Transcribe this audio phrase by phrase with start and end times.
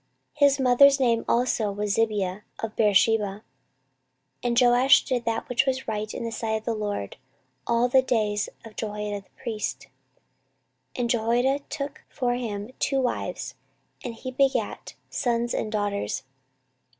[0.33, 3.43] His mother's name also was Zibiah of Beersheba.
[4.43, 7.17] 14:024:002 And Joash did that which was right in the sight of the LORD
[7.67, 9.89] all the days of Jehoiada the priest.
[10.95, 13.53] 14:024:003 And Jehoiada took for him two wives;
[14.03, 16.23] and he begat sons and daughters.